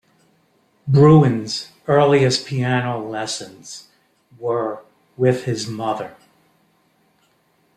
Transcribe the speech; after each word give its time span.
Bruins' 0.87 1.73
earliest 1.87 2.47
piano 2.47 3.07
lessons 3.07 3.89
were 4.39 4.81
with 5.15 5.43
his 5.43 5.67
mother. 5.67 6.15